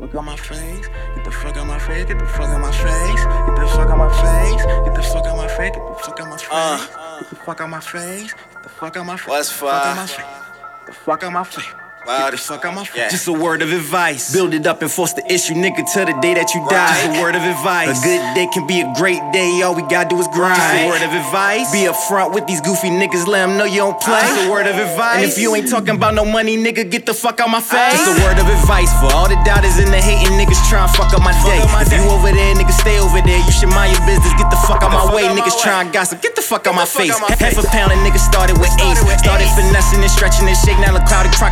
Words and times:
Fuck 0.00 0.14
out 0.14 0.24
my 0.24 0.36
face. 0.36 0.88
Get 1.14 1.24
the 1.24 1.30
fuck 1.30 1.56
out 1.56 1.66
my 1.66 1.78
face. 1.78 2.04
Get 2.06 2.18
the 2.18 2.26
fuck 2.26 2.48
out 2.48 2.60
my 2.60 2.72
face. 2.72 3.24
Get 3.24 3.56
the 3.56 3.66
fuck 3.68 3.90
out 3.90 3.98
my 3.98 4.08
face. 4.08 4.64
Get 4.64 4.94
the 4.94 5.02
fuck 5.02 5.26
out 5.26 5.36
my 5.36 5.48
face. 5.48 5.70
Get 5.70 5.86
the 5.86 5.94
fuck 6.02 6.20
out 6.20 6.28
my 6.28 6.36
face. 6.36 6.48
Uh. 6.50 7.18
Get 7.20 7.30
the 7.30 7.36
fuck 7.36 7.60
out 7.60 7.70
my 7.70 7.80
face. 7.80 8.32
Get 8.32 8.62
the 8.62 8.68
fuck 8.68 8.96
out 8.96 9.06
my 9.06 9.16
face. 9.16 9.28
What's 9.28 9.52
Fuck 9.52 9.72
out 9.72 9.96
my 9.96 10.06
face. 10.06 10.16
Get 10.16 10.86
the 10.86 10.92
fuck 10.92 11.22
out 11.22 11.32
my 11.32 11.44
face. 11.44 11.81
Wow, 12.04 12.26
Get 12.26 12.32
the 12.32 12.38
fuck 12.38 12.64
out 12.64 12.74
my 12.74 12.82
face. 12.84 12.96
yeah. 12.98 13.08
Just 13.14 13.28
a 13.28 13.32
word 13.32 13.62
of 13.62 13.70
advice. 13.70 14.32
Build 14.34 14.54
it 14.54 14.66
up 14.66 14.82
and 14.82 14.90
force 14.90 15.12
the 15.12 15.22
issue, 15.32 15.54
nigga, 15.54 15.86
till 15.86 16.02
the 16.02 16.18
day 16.18 16.34
that 16.34 16.50
you 16.50 16.58
die. 16.66 16.82
Right. 16.82 16.98
Just 16.98 17.14
a 17.14 17.22
word 17.22 17.36
of 17.38 17.42
advice. 17.46 17.94
A 17.94 18.02
good 18.02 18.22
day 18.34 18.46
can 18.50 18.66
be 18.66 18.82
a 18.82 18.90
great 18.98 19.22
day. 19.30 19.62
All 19.62 19.74
we 19.78 19.86
gotta 19.86 20.10
do 20.10 20.18
is 20.18 20.26
grind. 20.34 20.58
Just 20.58 20.82
a 20.82 20.88
word 20.90 21.02
of 21.06 21.14
advice. 21.14 21.70
Be 21.70 21.86
upfront 21.86 22.34
with 22.34 22.50
these 22.50 22.58
goofy 22.60 22.90
niggas. 22.90 23.30
Let 23.30 23.46
them 23.46 23.54
know 23.54 23.70
you 23.70 23.86
don't 23.86 23.94
play. 24.02 24.18
Just 24.18 24.46
a 24.46 24.50
word 24.50 24.66
of 24.66 24.74
advice. 24.82 25.22
And 25.22 25.30
if 25.30 25.38
you 25.38 25.54
ain't 25.54 25.70
talking 25.70 25.94
about 25.94 26.14
no 26.18 26.24
money, 26.26 26.58
nigga, 26.58 26.82
get 26.90 27.06
the 27.06 27.14
fuck 27.14 27.38
out 27.38 27.54
my 27.54 27.62
face. 27.62 27.94
Just 27.94 28.10
a 28.10 28.18
word 28.26 28.34
of 28.42 28.50
advice 28.50 28.90
for 28.98 29.06
all 29.14 29.30
the 29.30 29.38
doubters 29.46 29.78
and 29.78 29.94
the 29.94 30.02
hating 30.02 30.34
niggas 30.34 30.58
trying 30.66 30.90
to 30.90 30.94
fuck 30.98 31.14
up 31.14 31.22
my 31.22 31.30
day. 31.46 31.62
up 31.62 31.70
my 31.70 31.86
If 31.86 31.94
you 31.94 32.02
over 32.10 32.34
there, 32.34 32.50
nigga, 32.58 32.74
stay 32.74 32.98
over 32.98 33.22
there. 33.22 33.38
You 33.38 33.52
should 33.54 33.70
mind 33.70 33.94
your 33.94 34.02
business. 34.10 34.34
Get 34.34 34.50
the 34.50 34.58
fuck 34.66 34.82
out 34.82 34.90
the 34.90 34.98
my 34.98 35.06
fuck 35.06 35.14
way. 35.14 35.30
out 35.30 35.38
my 35.38 35.46
Niggas 35.46 35.54
way. 35.54 35.62
trying 35.70 35.86
to 35.86 35.92
gossip. 35.94 36.18
Get 36.18 36.34
the 36.34 36.42
fuck 36.42 36.66
out 36.66 36.74
my 36.74 36.82
the 36.82 36.90
face. 36.98 37.14
out 37.14 37.22
my 37.22 37.30
Half 37.38 37.62
a 37.62 37.66
pound 37.70 37.94
of 37.94 38.02
niggas 38.02 38.26
started 38.26 38.58
with 38.58 38.74
Started 38.74 38.98
Ace. 38.98 39.06
with 39.06 39.18
Started 39.22 39.46
Ace. 39.46 39.54
finessing 39.54 40.02
and 40.02 40.10
stretching 40.10 40.50
and 40.50 40.58
shake. 40.66 40.82
Now 40.82 40.98
the 40.98 41.04
crowd 41.06 41.30
crack 41.38 41.51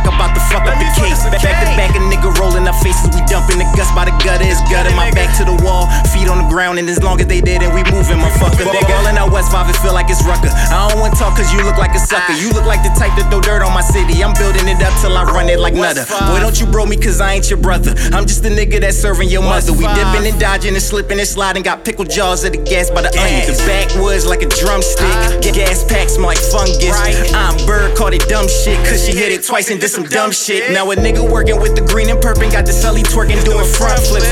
ground. 6.51 6.77
And 6.79 6.89
as 6.91 7.01
long 7.01 7.19
as 7.23 7.27
they 7.27 7.39
dead 7.39 7.63
and 7.63 7.71
we 7.73 7.81
moving, 7.87 8.19
motherfucker. 8.19 8.67
They 8.67 8.83
ballin' 8.83 9.15
out 9.17 9.31
West 9.31 9.51
5 9.51 9.71
and 9.71 9.77
feel 9.79 9.93
like 9.95 10.11
it's 10.11 10.21
Rucker. 10.27 10.51
I 10.51 10.91
don't 10.91 10.99
wanna 10.99 11.15
talk 11.15 11.39
cause 11.39 11.47
you 11.55 11.63
look 11.63 11.79
like 11.79 11.95
a 11.95 12.03
sucker. 12.03 12.35
You 12.35 12.51
look 12.51 12.67
like 12.67 12.83
the 12.83 12.91
type 12.99 13.15
to 13.15 13.23
throw 13.31 13.39
dirt 13.39 13.63
on 13.63 13.71
my 13.73 13.81
city. 13.81 14.19
I'm 14.19 14.35
building 14.35 14.67
it 14.67 14.83
up 14.83 14.91
till 14.99 15.15
I 15.15 15.23
run 15.23 15.47
it 15.47 15.59
like 15.59 15.73
Nutter. 15.73 16.03
Boy, 16.27 16.43
don't 16.43 16.59
you 16.59 16.67
bro 16.67 16.85
me 16.85 16.97
cause 16.99 17.21
I 17.21 17.33
ain't 17.39 17.49
your 17.49 17.59
brother. 17.59 17.95
I'm 18.11 18.27
just 18.27 18.43
the 18.43 18.49
nigga 18.51 18.81
that's 18.81 18.97
serving 18.97 19.29
your 19.29 19.41
mother. 19.41 19.71
We 19.71 19.87
dipping 19.95 20.27
and 20.27 20.37
dodging 20.39 20.73
and 20.75 20.83
slipping 20.83 21.19
and 21.19 21.27
sliding. 21.27 21.63
Got 21.63 21.85
pickle 21.85 22.05
jaws 22.05 22.43
of 22.43 22.51
the 22.51 22.59
gas 22.59 22.91
by 22.91 23.01
the 23.01 23.11
onion. 23.15 23.47
The 23.47 23.55
backwoods 23.65 24.25
like 24.27 24.41
a 24.41 24.49
drumstick. 24.49 25.07
Ga- 25.41 25.51
Gas 25.51 25.83
packs 25.85 26.17
like 26.17 26.39
fungus. 26.39 26.95
I'm 27.35 27.55
bird, 27.67 27.95
called 27.95 28.13
it 28.13 28.27
dumb 28.27 28.47
shit. 28.47 28.77
Cause 28.87 29.05
she 29.05 29.13
hit 29.15 29.31
it 29.31 29.43
twice 29.43 29.69
and 29.69 29.79
did 29.79 29.89
some 29.89 30.03
dumb 30.03 30.31
shit. 30.31 30.71
Now 30.71 30.89
a 30.91 30.95
nigga 30.95 31.21
working 31.23 31.59
with 31.61 31.75
the 31.75 31.83
green 31.85 32.09
and 32.09 32.19
purple 32.21 32.49
got 32.49 32.65
the 32.65 32.73
sully 32.73 33.03
twerking 33.03 33.43
doing 33.45 33.65
front 33.65 33.99
flips. 33.99 34.30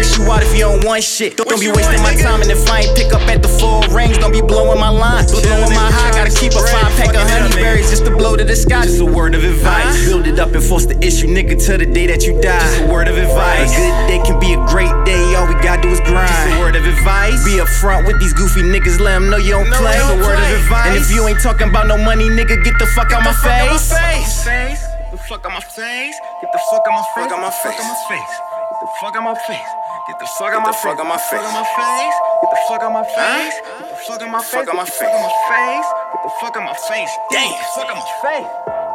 Curse 0.00 0.16
you 0.16 0.24
out 0.32 0.42
if 0.42 0.52
you 0.54 0.64
don't 0.64 0.84
want 0.84 1.02
shit. 1.04 1.36
Don't, 1.36 1.46
What 1.46 1.60
be 1.60 1.68
wasting 1.68 2.02
my 2.02 2.14
time 2.16 2.40
and 2.40 2.50
if 2.50 2.68
I 2.70 2.80
ain't 2.80 2.96
pick 2.96 3.12
up 3.12 3.20
at 3.28 3.42
the 3.42 3.48
full 3.48 3.82
rings, 3.92 4.16
don't 4.18 4.32
be 4.32 4.40
blowing 4.40 4.80
my 4.80 4.88
line. 4.88 5.26
Blowing 5.28 5.74
my 5.76 5.88
high, 5.92 6.12
gotta 6.16 6.32
keep 6.32 6.52
a 6.52 6.62
five 6.72 6.92
pack 6.96 7.12
of 7.14 7.28
honey 7.28 7.52
berries 7.54 7.90
just 7.90 8.04
to 8.06 8.10
blow 8.10 8.36
to 8.36 8.44
the 8.44 8.56
sky. 8.56 8.84
Just 8.84 9.00
a 9.00 9.04
word 9.04 9.34
of 9.34 9.44
uh-huh. 9.44 9.52
advice. 9.52 10.08
Build 10.08 10.26
it 10.26 10.38
up 10.38 10.52
and 10.52 10.64
force 10.64 10.86
the 10.86 10.96
issue, 11.04 11.28
nigga, 11.28 11.60
till 11.60 11.78
the 11.78 11.86
day 11.86 12.06
that 12.06 12.24
you 12.24 12.40
die. 12.40 12.58
Just 12.58 12.80
a 12.80 12.86
word 12.86 13.08
of 13.08 13.16
advice. 13.16 13.72
A 13.72 13.76
good 13.76 13.96
day 14.08 14.20
can 14.24 14.40
be 14.40 14.54
a 14.54 14.60
great 14.72 14.94
day, 15.04 15.34
all 15.36 15.46
we 15.46 15.54
gotta 15.60 15.82
do 15.82 15.88
is 15.88 16.00
grind. 16.00 16.28
Just 16.28 16.56
a 16.56 16.60
word 16.60 16.76
of 16.76 16.84
advice. 16.84 17.44
Be 17.44 17.60
upfront 17.60 18.06
with 18.06 18.18
these 18.20 18.32
goofy 18.32 18.62
niggas, 18.62 19.00
let 19.00 19.20
them 19.20 19.28
know 19.28 19.36
you 19.36 19.52
don't 19.52 19.68
play. 19.68 19.92
Just 19.92 20.08
a 20.08 20.16
don't 20.16 20.24
word 20.24 20.40
of 20.40 20.48
advice. 20.64 20.88
And 20.88 20.96
if 20.96 21.12
you 21.12 21.26
ain't 21.28 21.40
talking 21.40 21.68
about 21.68 21.86
no 21.86 21.98
money, 21.98 22.28
nigga, 22.28 22.56
get 22.64 22.78
the 22.78 22.86
fuck 22.96 23.12
out 23.12 23.24
my 23.24 23.32
fuck 23.32 23.52
out 23.52 23.68
my 23.68 23.76
face. 23.76 24.40
Get 24.40 25.12
the 25.12 25.18
fuck 25.28 25.44
out 25.44 25.52
my 25.52 25.60
face. 25.60 26.16
Get 26.40 26.52
the 26.52 26.60
fuck 26.70 26.84
out 26.88 26.94
my 26.96 27.04
face. 27.12 27.28
Fuck 27.28 27.32
out 27.32 27.42
my 27.42 27.50
Get 27.50 27.60
the 27.60 27.68
fuck 27.68 27.76
out 27.76 27.84
my 27.84 28.16
face. 28.16 28.59
Get 28.70 28.80
the 28.80 28.86
fuck 29.00 29.16
out 29.16 29.24
my 29.24 29.34
face. 29.34 29.72
Get 30.06 30.18
the 30.20 30.26
fuck 30.38 30.52
out 30.54 30.62
my 30.62 30.70
Get 30.70 30.78
face. 30.78 30.84
the 30.84 30.88
fuck 30.88 31.00
out 31.00 31.06
my 31.10 31.18
face. 31.18 32.14
Get 32.40 32.50
the 32.50 32.60
fuck 32.68 32.82
out 32.82 32.92
my 32.92 33.02
face. 33.02 33.60
Get 33.60 33.90
the 33.90 33.96
fuck 34.06 34.22
out 34.22 34.30
my 34.30 34.44
face. 34.44 34.54
Get 34.54 34.66
the 34.66 34.86
face. 34.86 34.98
fuck 34.98 35.14
out 35.14 35.22
my 35.22 35.34
face. 35.50 35.88
Get 36.12 36.22
the 36.22 36.30
fuck 36.40 36.56
out 36.56 36.64
my 36.64 36.74
face. 36.74 37.12
Damn. 37.30 37.50
Get 37.50 37.58
the 37.58 37.66
fuck 37.74 37.90
out 37.90 37.96
my 37.96 38.08
face. 38.22 38.89